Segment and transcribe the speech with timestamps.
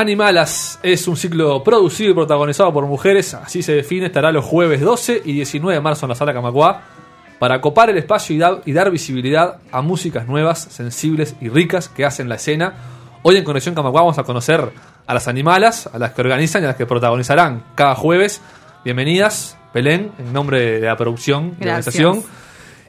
[0.00, 4.80] Animalas es un ciclo producido y protagonizado por mujeres, así se define, estará los jueves
[4.80, 6.82] 12 y 19 de marzo en la sala Camacuá
[7.38, 11.88] para copar el espacio y, da- y dar visibilidad a músicas nuevas, sensibles y ricas
[11.90, 12.74] que hacen la escena.
[13.22, 14.70] Hoy en Conexión Camacuá vamos a conocer
[15.06, 18.40] a las animalas, a las que organizan y a las que protagonizarán cada jueves.
[18.84, 22.22] Bienvenidas, Belén, en nombre de la producción y organización.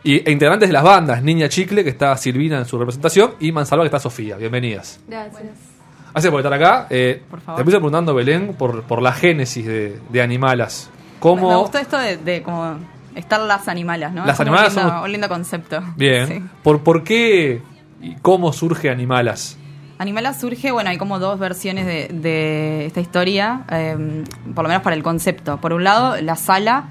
[0.04, 3.52] Y, e integrantes de las bandas, Niña Chicle, que está Silvina en su representación, y
[3.52, 4.38] Mansalva, que está Sofía.
[4.38, 5.00] Bienvenidas.
[5.08, 5.71] Gracias.
[6.14, 6.88] Gracias por estar acá.
[6.90, 7.56] Eh, Por favor.
[7.58, 10.90] Te empiezo preguntando, Belén, por, por la génesis de, de Animalas.
[11.20, 11.50] ¿Cómo?
[11.50, 12.76] Me gustó esto de, de como
[13.16, 14.26] estar las animalas, ¿no?
[14.26, 15.82] Las Es animalas un lindo, son- un lindo concepto.
[15.96, 16.28] Bien.
[16.28, 16.44] Sí.
[16.64, 17.62] ¿Por, ¿Por qué
[18.02, 19.58] y cómo surge Animalas?
[20.00, 24.24] Animalas surge, bueno, hay como dos versiones de, de esta historia, eh,
[24.56, 25.58] por lo menos para el concepto.
[25.62, 26.86] Por un lado, la sala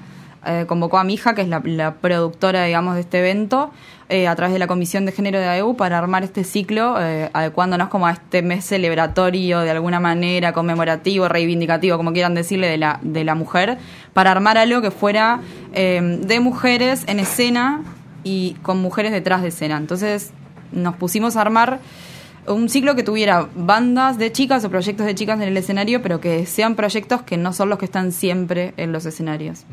[0.45, 3.71] eh, convocó a mi hija, que es la, productora, digamos, de este evento,
[4.09, 7.31] eh, a través de la Comisión de Género de AEU para armar este ciclo, eh,
[7.33, 12.77] adecuándonos como a este mes celebratorio, de alguna manera, conmemorativo, reivindicativo, como quieran decirle, de
[12.77, 13.79] la, de la mujer,
[14.13, 15.41] para armar algo que fuera
[15.75, 17.85] eh, de mujeres en escena
[18.25, 19.77] y con mujeres detrás de escena.
[19.77, 20.33] Entonces
[20.73, 21.79] nos pusimos a armar
[22.49, 26.21] un ciclo que tuviera bandas de chicas o proyectos de chicas en el escenario, pero
[26.21, 29.65] que sean proyectos que no son los que están siempre en los escenarios.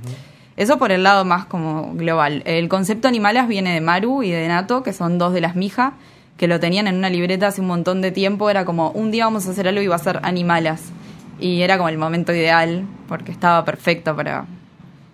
[0.58, 2.42] Eso por el lado más como global.
[2.46, 5.94] El concepto Animalas viene de Maru y de Nato, que son dos de las mijas,
[6.36, 8.50] que lo tenían en una libreta hace un montón de tiempo.
[8.50, 10.82] Era como, un día vamos a hacer algo y va a ser Animalas.
[11.40, 14.46] Y era como el momento ideal, porque estaba perfecto para,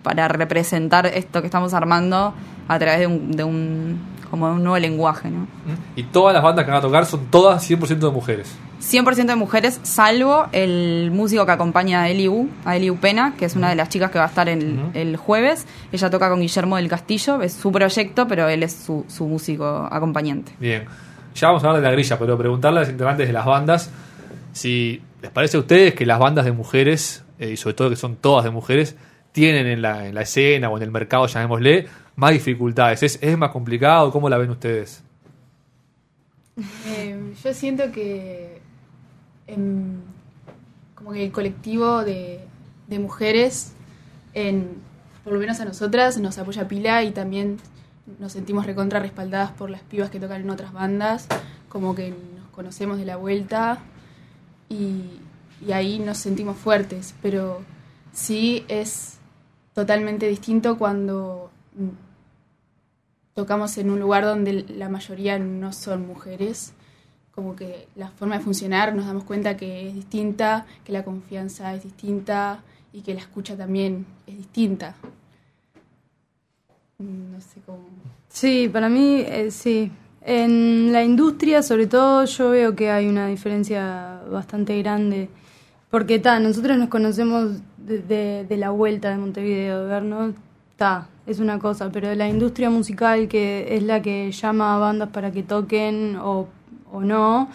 [0.02, 2.32] para representar esto que estamos armando
[2.66, 4.00] a través de un, de un,
[4.34, 5.46] como un nuevo lenguaje, ¿no?
[5.94, 8.52] Y todas las bandas que van a tocar son todas 100% de mujeres.
[8.80, 13.54] 100% de mujeres, salvo el músico que acompaña a Eliu, a Eliu Pena, que es
[13.54, 15.68] una de las chicas que va a estar el, jueves.
[15.92, 19.88] Ella toca con Guillermo del Castillo, es su proyecto, pero él es su, su músico
[19.88, 20.52] acompañante.
[20.58, 20.84] Bien.
[21.36, 23.90] Ya vamos a hablar de la grilla, pero preguntarle a los integrantes de las bandas
[24.52, 27.96] si les parece a ustedes que las bandas de mujeres, eh, y sobre todo que
[27.96, 28.96] son todas de mujeres,
[29.30, 33.02] tienen en la, en la escena o en el mercado, llamémosle, más dificultades.
[33.02, 34.10] ¿Es, es más complicado?
[34.10, 35.02] ¿Cómo la ven ustedes?
[36.86, 38.60] Eh, yo siento que
[39.46, 40.00] em,
[40.94, 42.40] como que el colectivo de,
[42.86, 43.72] de mujeres,
[44.32, 44.70] en,
[45.24, 47.58] por lo menos a nosotras, nos apoya pila y también
[48.18, 51.26] nos sentimos recontra respaldadas por las pibas que tocan en otras bandas,
[51.68, 53.78] como que nos conocemos de la vuelta
[54.68, 55.20] y,
[55.66, 57.62] y ahí nos sentimos fuertes, pero
[58.12, 59.18] sí es
[59.72, 61.50] totalmente distinto cuando
[63.34, 66.72] tocamos en un lugar donde la mayoría no son mujeres,
[67.34, 71.74] como que la forma de funcionar nos damos cuenta que es distinta, que la confianza
[71.74, 72.62] es distinta
[72.92, 74.94] y que la escucha también es distinta.
[76.98, 77.80] No sé cómo.
[78.28, 79.90] Sí, para mí eh, sí.
[80.26, 85.28] En la industria, sobre todo, yo veo que hay una diferencia bastante grande.
[85.90, 90.34] Porque ta, nosotros nos conocemos de, de- de la vuelta de Montevideo, de vernos,
[90.76, 95.08] ta, es una cosa, pero la industria musical, que es la que llama a bandas
[95.10, 96.48] para que toquen o,
[96.92, 97.48] o no,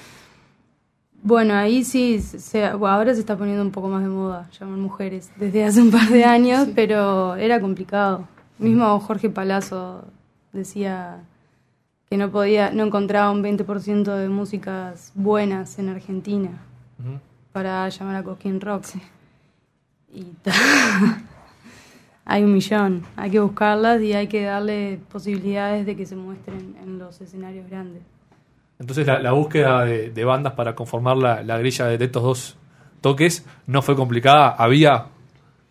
[1.21, 5.31] bueno, ahí sí, se, ahora se está poniendo un poco más de moda, llaman mujeres,
[5.35, 8.27] desde hace un par de años, pero era complicado.
[8.57, 10.05] Mismo Jorge Palazzo
[10.53, 11.19] decía
[12.09, 16.51] que no podía, no encontraba un 20% de músicas buenas en Argentina
[17.51, 18.85] para llamar a Cosquín Rock.
[20.11, 20.25] Y
[22.31, 26.75] hay un millón, hay que buscarlas y hay que darle posibilidades de que se muestren
[26.79, 28.03] en los escenarios grandes.
[28.77, 32.21] Entonces la, la búsqueda de, de bandas para conformar la, la grilla de, de estos
[32.21, 32.57] dos
[33.01, 34.49] toques no fue complicada.
[34.49, 35.07] Había...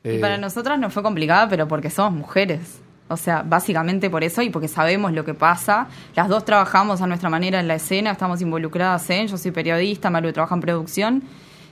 [0.02, 2.80] Y eh, para nosotras no fue complicada, pero porque somos mujeres.
[3.06, 5.86] O sea, básicamente por eso y porque sabemos lo que pasa.
[6.16, 10.10] Las dos trabajamos a nuestra manera en la escena, estamos involucradas en, yo soy periodista,
[10.10, 11.22] Maru trabaja en producción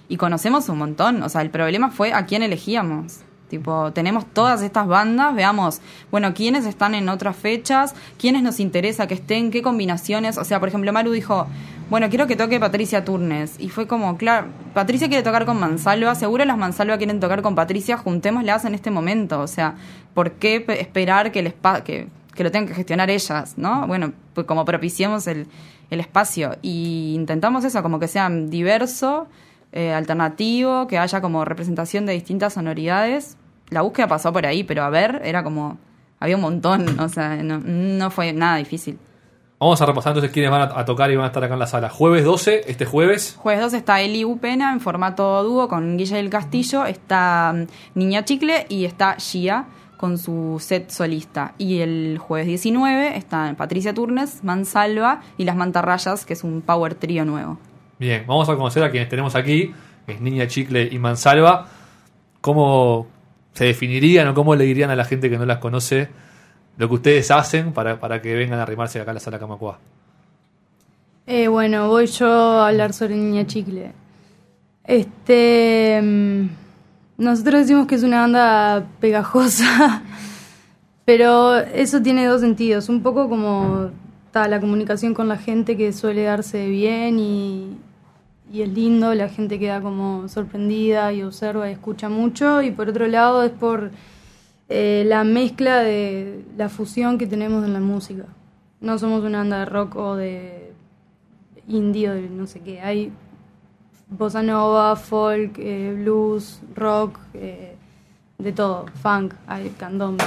[0.09, 1.25] y conocemos un montón.
[1.25, 3.23] O sea, el problema fue a quién elegíamos.
[3.48, 9.06] Tipo, tenemos todas estas bandas, veamos, bueno, quiénes están en otras fechas, quiénes nos interesa
[9.06, 10.37] que estén, qué combinaciones.
[10.37, 11.46] O sea, por ejemplo, Maru dijo,
[11.88, 13.54] bueno, quiero que toque Patricia Turnes.
[13.60, 17.54] Y fue como, claro, Patricia quiere tocar con Mansalva, seguro las Mansalva quieren tocar con
[17.54, 19.40] Patricia, juntémoslas en este momento.
[19.40, 19.76] O sea,
[20.12, 23.87] ¿por qué pe- esperar que, el espa- que, que lo tengan que gestionar ellas, no?
[23.87, 25.46] Bueno, pues como propiciemos el,
[25.90, 26.56] el espacio.
[26.62, 29.28] Y intentamos eso, como que sea diverso,
[29.76, 33.37] eh, alternativo, que haya como representación de distintas sonoridades.
[33.69, 35.76] La búsqueda pasó por ahí, pero a ver, era como,
[36.19, 38.99] había un montón, o sea, no, no fue nada difícil.
[39.61, 41.61] Vamos a repasar entonces quiénes van a, a tocar y van a estar acá en
[41.61, 41.90] la sala.
[41.90, 43.37] Jueves 12, este jueves.
[43.38, 48.25] Jueves 2 está Eli Upena en formato dúo con Guilla del Castillo, está mm, Niña
[48.25, 49.67] Chicle y está Gia
[49.99, 51.52] con su set solista.
[51.58, 56.94] Y el jueves 19 están Patricia Turnes, Mansalva y Las Mantarrayas, que es un power
[56.94, 57.58] trío nuevo.
[57.98, 59.72] Bien, vamos a conocer a quienes tenemos aquí,
[60.04, 61.66] que es Niña Chicle y Mansalva.
[62.43, 63.06] ¿Cómo
[63.54, 66.08] se definirían o cómo le dirían a la gente que no las conoce
[66.76, 69.78] lo que ustedes hacen para, para que vengan a arrimarse acá a la sala Camacua?
[71.26, 73.93] Eh, bueno, voy yo a hablar sobre Niña Chicle.
[74.84, 76.00] Este.
[76.02, 76.48] mm,
[77.16, 80.02] Nosotros decimos que es una banda pegajosa,
[81.06, 82.90] pero eso tiene dos sentidos.
[82.90, 83.90] Un poco como
[84.34, 87.78] la comunicación con la gente que suele darse bien y,
[88.52, 92.62] y es lindo, la gente queda como sorprendida y observa y escucha mucho.
[92.62, 93.90] Y por otro lado es por
[94.69, 98.25] eh, la mezcla de la fusión que tenemos en la música.
[98.81, 100.72] No somos una banda de rock o de
[101.69, 102.81] indie o de no sé qué.
[102.81, 103.12] Hay
[104.08, 107.75] bossa nova, folk, eh, blues, rock, eh,
[108.38, 110.25] de todo, funk, hay candombe,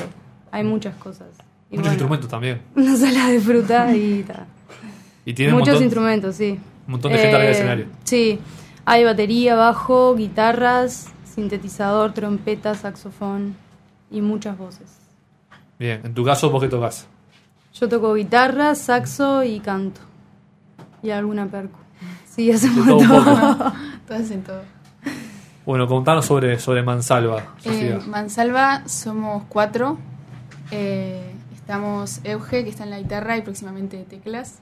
[0.51, 1.27] hay muchas cosas.
[1.71, 2.62] Y Muchos bueno, instrumentos también.
[2.75, 4.48] Una sala de fruta y ta.
[5.25, 6.60] Y tienen un Muchos montón, instrumentos, sí.
[6.90, 7.86] Un montón de gente arriba del Eh, escenario.
[8.04, 8.40] Sí,
[8.84, 13.56] hay batería, bajo, guitarras, sintetizador, trompeta, saxofón
[14.10, 14.98] y muchas voces.
[15.78, 17.06] Bien, en tu caso, ¿vos qué tocas?
[17.76, 20.02] Yo toco guitarra, saxo y canto.
[21.04, 21.78] Y alguna percu.
[22.26, 23.74] Sí, hacemos todo todo.
[24.08, 24.64] Todas en todo.
[25.68, 28.00] Bueno, contanos sobre, sobre Mansalva, Eh.
[28.08, 30.00] Mansalva somos cuatro.
[30.72, 34.60] Eh, estamos Euge, que está en la guitarra y próximamente teclas.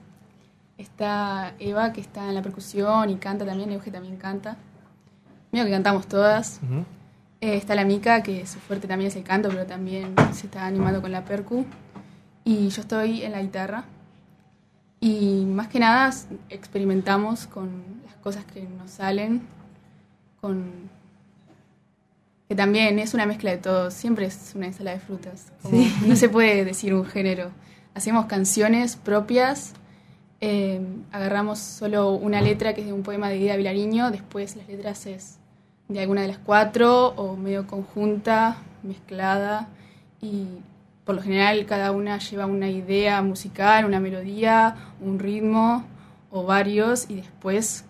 [0.77, 3.71] Está Eva, que está en la percusión y canta también.
[3.71, 4.57] Euge también canta.
[5.51, 6.59] Mío que cantamos todas.
[6.63, 6.85] Ujú.
[7.41, 10.65] Eh, está la Mica, que su fuerte también es el canto, pero también se está
[10.65, 11.65] animando con la percu.
[12.43, 13.85] Y yo estoy en la guitarra.
[14.99, 16.11] Y más que nada
[16.49, 19.41] experimentamos con las cosas que nos salen,
[20.41, 20.89] con
[22.47, 25.51] que también es una mezcla de todo, siempre es una ensalada de frutas.
[25.61, 27.51] como No se puede decir un género.
[27.93, 29.73] Hacemos canciones propias,
[30.39, 30.81] eh,
[31.11, 35.05] agarramos solo una letra que es de un poema de Guida Vilariño, después las letras
[35.07, 35.39] es
[35.87, 39.69] de alguna de las cuatro o medio conjunta, mezclada
[40.21, 40.45] y
[41.05, 45.85] por lo general cada una lleva una idea musical, una melodía, un ritmo
[46.29, 47.85] o varios y después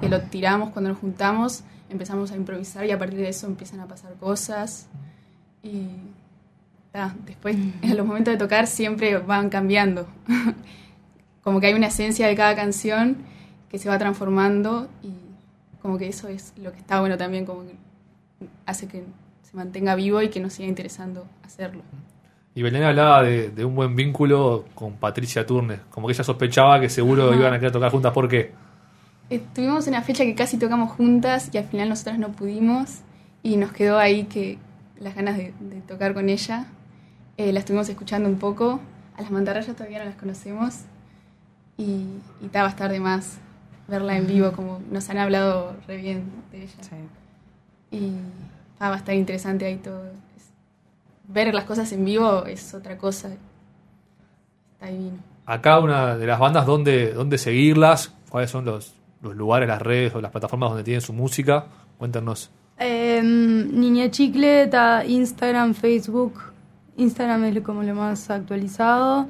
[0.00, 3.80] que lo tiramos cuando nos juntamos, empezamos a improvisar y a partir de eso empiezan
[3.80, 4.88] a pasar cosas
[5.62, 5.86] y
[6.90, 10.06] ta, después en los momentos de tocar siempre van cambiando.
[11.42, 13.16] como que hay una esencia de cada canción
[13.70, 15.12] que se va transformando y
[15.80, 17.74] como que eso es lo que está bueno también, como que
[18.66, 19.04] hace que
[19.42, 21.82] se mantenga vivo y que nos siga interesando hacerlo.
[22.54, 25.80] Y Belén hablaba de, de un buen vínculo con Patricia Turner.
[25.88, 27.36] Como que ella sospechaba que seguro Ajá.
[27.36, 28.12] iban a querer tocar juntas.
[28.12, 28.52] ¿Por qué?
[29.30, 32.98] Eh, tuvimos una fecha que casi tocamos juntas y al final nosotras no pudimos
[33.44, 34.58] y nos quedó ahí que
[34.98, 36.66] las ganas de, de tocar con ella.
[37.36, 38.80] Eh, la estuvimos escuchando un poco.
[39.16, 40.80] A las mantarrayas todavía no las conocemos
[41.80, 42.04] y,
[42.44, 43.38] y ta, va a estar de más
[43.88, 46.72] verla en vivo, como nos han hablado re bien de ella.
[47.90, 48.12] Y
[48.78, 50.04] ta, va a estar interesante ahí todo.
[50.36, 50.50] Es-
[51.28, 53.28] ver las cosas en vivo es otra cosa.
[54.74, 55.18] Está divino.
[55.46, 58.14] Acá una de las bandas, ¿dónde, dónde seguirlas?
[58.28, 61.66] ¿Cuáles son los, los lugares, las redes o las plataformas donde tienen su música?
[61.98, 62.50] Cuéntanos.
[62.78, 66.34] Eh, Niña Chicleta, Instagram, Facebook.
[66.96, 69.26] Instagram es como lo más actualizado.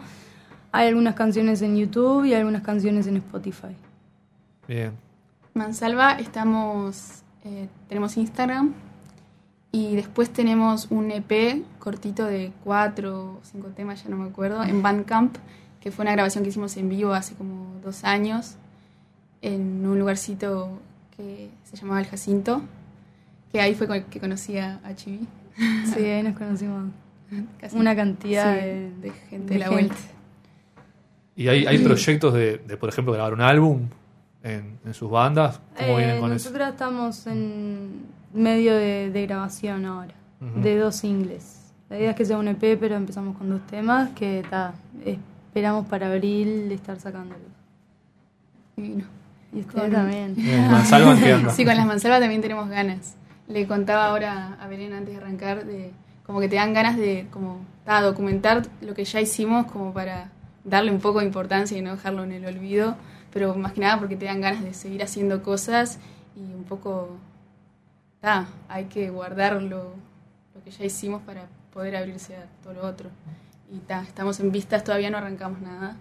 [0.72, 3.74] Hay algunas canciones en YouTube y algunas canciones en Spotify.
[4.68, 4.92] Bien.
[5.54, 8.72] Mansalva estamos, eh, tenemos Instagram
[9.72, 14.62] y después tenemos un EP cortito de cuatro o cinco temas, ya no me acuerdo,
[14.62, 15.36] en Bandcamp,
[15.80, 18.56] que fue una grabación que hicimos en vivo hace como dos años
[19.42, 20.78] en un lugarcito
[21.16, 22.62] que se llamaba El Jacinto,
[23.52, 25.26] que ahí fue con- que conocí a, a Chibi.
[25.94, 26.90] Sí, ahí nos conocimos.
[27.60, 27.76] Casi.
[27.76, 29.84] Una cantidad Sí, de, de gente de de la gente.
[29.86, 29.96] vuelta.
[31.40, 33.88] ¿Y hay, hay proyectos de, de, por ejemplo, grabar un álbum
[34.42, 35.60] en, en sus bandas?
[35.76, 36.44] ¿Cómo Eh, vienen con eso?
[36.50, 38.02] nosotras estamos en
[38.34, 40.14] medio de, de grabación ahora.
[40.56, 41.72] de dos singles.
[41.88, 45.86] La idea es que sea un EP, pero empezamos con dos temas que ta, esperamos
[45.86, 47.48] para abril estar sacándolos.
[48.76, 49.04] Divino.
[49.52, 50.36] Y ustedes Con- también.
[51.56, 53.16] Sí, con las mansalvas también tenemos ganas.
[53.48, 55.90] Le contaba ahora a Belén antes de arrancar de
[56.24, 60.30] como que te dan ganas de como ta, documentar lo que ya hicimos como para
[60.64, 62.96] darle un poco de importancia y no dejarlo en el olvido,
[63.32, 65.98] pero más que nada porque te dan ganas de seguir haciendo cosas
[66.36, 67.16] y un poco
[68.20, 69.94] ta, hay que guardar lo,
[70.54, 73.08] lo que ya hicimos para poder abrirse a todo lo otro.
[73.72, 75.96] Y ta, estamos en vistas, todavía no arrancamos nada.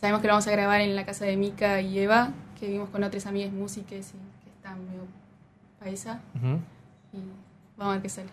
[0.00, 2.88] Sabemos que lo vamos a grabar en la casa de Mika y Eva, que vivimos
[2.90, 5.02] con otras amigas músicas y que están medio
[5.80, 6.20] paisa.
[6.36, 6.58] Ujú.
[7.12, 7.18] Y
[7.76, 8.28] vamos a ver qué sale.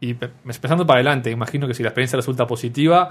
[0.00, 3.10] Y pe- empezando para adelante, imagino que si la experiencia resulta positiva,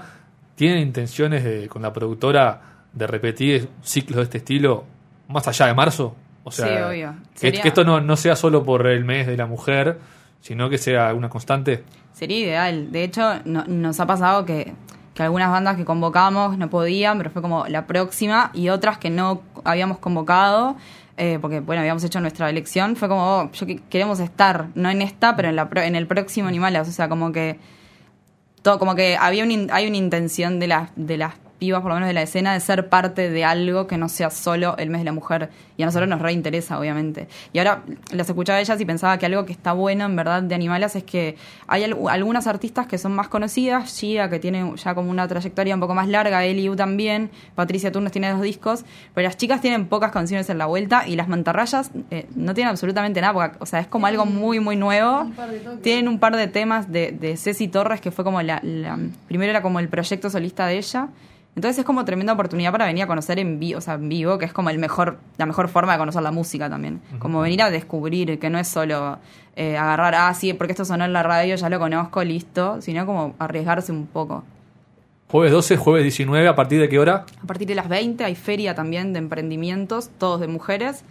[0.54, 2.60] ¿tienen intenciones de, con la productora
[2.92, 4.84] de repetir ciclos de este estilo
[5.28, 6.14] más allá de marzo?
[6.44, 7.14] O sea, Sí, obvio.
[7.40, 9.98] Que, esto no, no sea solo por el mes de la mujer,
[10.40, 11.84] sino que sea una constante.
[12.12, 12.90] Sería ideal.
[12.92, 14.72] De hecho, no- nos ha pasado que,
[15.14, 19.08] que algunas bandas que convocamos no podían, pero fue como la próxima, y otras que
[19.10, 20.76] no habíamos convocado,
[21.16, 24.90] eh, porque bueno, habíamos hecho nuestra elección, fue como, oh, yo que- queremos estar, no
[24.90, 26.88] en esta, pero en, la, pro- en el próximo Animales.
[26.88, 27.58] O sea, como que
[28.62, 31.94] todo, como que había un hay una intención de las de las pibas, por lo
[31.94, 35.02] menos de la escena, de ser parte de algo que no sea solo el mes
[35.02, 35.48] de la mujer.
[35.76, 37.28] Y a nosotros nos reinteresa, obviamente.
[37.52, 40.42] Y ahora las escuchaba a ellas y pensaba que algo que está bueno, en verdad,
[40.42, 41.36] de Animalas es que
[41.68, 45.72] hay al- algunas artistas que son más conocidas, Gia, que tiene ya como una trayectoria
[45.74, 49.86] un poco más larga, Eliu también, Patricia Turnes tiene dos discos, pero las chicas tienen
[49.86, 53.66] pocas canciones en la vuelta y las mantarrayas eh, no tienen absolutamente nada, porque, o
[53.66, 55.30] sea, es como algo muy, muy nuevo.
[55.82, 59.50] Tienen un par de temas de, de Ceci Torres, que fue como la, la- Primero
[59.50, 61.08] era como el proyecto solista de ella.
[61.54, 64.38] Entonces es como tremenda oportunidad para venir a conocer en vivo, o sea, en vivo,
[64.38, 67.02] que es como el mejor, la mejor forma de conocer la música también.
[67.18, 69.18] Como venir a descubrir, que no es solo
[69.54, 73.04] eh, agarrar, ah, sí, porque esto sonó en la radio, ya lo conozco, listo, sino
[73.04, 74.44] como arriesgarse un poco.
[75.28, 77.26] Jueves 12, jueves 19, ¿a partir de qué hora?
[77.42, 81.04] A partir de las 20 hay feria también de emprendimientos, todos de mujeres,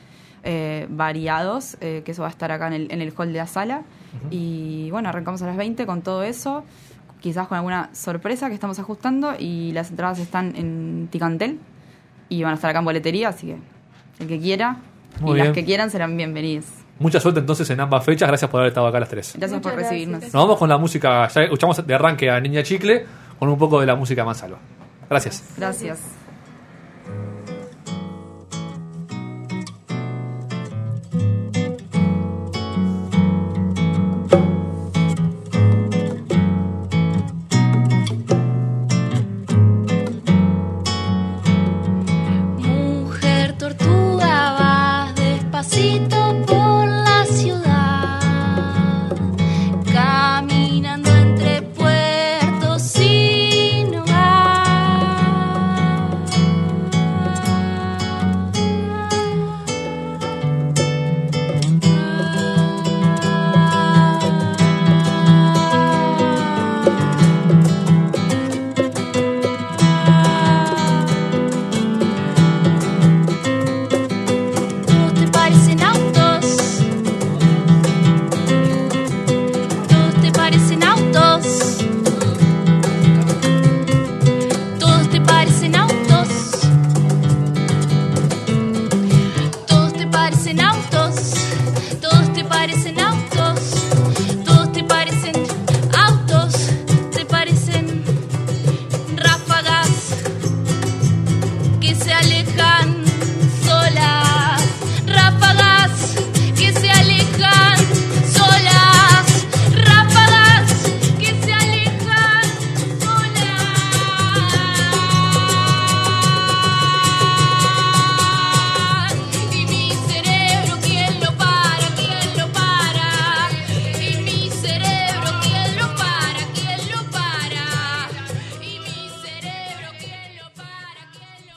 [0.44, 3.38] eh, variados, eh, que eso va a estar acá en el, en el hall de
[3.38, 3.84] la sala.
[4.30, 6.64] Y bueno, arrancamos a las 20 con todo eso,
[7.22, 11.60] quizás con alguna sorpresa que estamos ajustando y las entradas están en Ticantel
[12.28, 13.58] y van a estar acá en boletería, así que
[14.24, 14.78] el que quiera
[15.20, 15.46] Muy y bien.
[15.48, 16.66] las que quieran serán bienvenidas.
[17.00, 19.34] Mucha suerte entonces en ambas fechas, gracias por haber estado acá las tres.
[19.36, 19.92] Gracias Muchas por gracias.
[19.92, 20.24] recibirnos.
[20.34, 23.06] Nos vamos con la música, ya escuchamos de arranque a Niña Chicle
[23.40, 24.58] con un poco de la música más salva.
[25.10, 25.44] Gracias.
[25.58, 26.21] Gracias.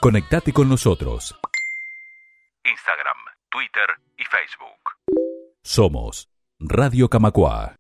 [0.05, 1.35] Conectate con nosotros.
[2.63, 3.17] Instagram,
[3.51, 4.99] Twitter y Facebook.
[5.63, 7.77] Somos Radio Camacua.